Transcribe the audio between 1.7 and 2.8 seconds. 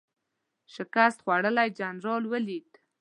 جنرال ولید.